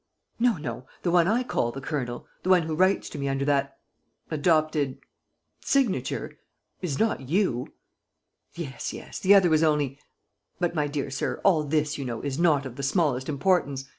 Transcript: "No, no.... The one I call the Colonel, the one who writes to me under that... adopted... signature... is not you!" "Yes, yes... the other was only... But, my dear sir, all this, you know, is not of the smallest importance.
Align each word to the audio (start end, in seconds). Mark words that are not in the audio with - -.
"No, 0.39 0.57
no.... 0.57 0.87
The 1.03 1.11
one 1.11 1.27
I 1.27 1.43
call 1.43 1.71
the 1.71 1.79
Colonel, 1.79 2.25
the 2.41 2.49
one 2.49 2.63
who 2.63 2.73
writes 2.73 3.07
to 3.09 3.19
me 3.19 3.29
under 3.29 3.45
that... 3.45 3.77
adopted... 4.31 4.97
signature... 5.59 6.39
is 6.81 6.97
not 6.97 7.29
you!" 7.29 7.71
"Yes, 8.55 8.93
yes... 8.93 9.19
the 9.19 9.35
other 9.35 9.51
was 9.51 9.61
only... 9.61 9.99
But, 10.59 10.73
my 10.73 10.87
dear 10.87 11.11
sir, 11.11 11.39
all 11.43 11.63
this, 11.63 11.99
you 11.99 12.03
know, 12.03 12.19
is 12.21 12.39
not 12.39 12.65
of 12.65 12.77
the 12.77 12.81
smallest 12.81 13.29
importance. 13.29 13.87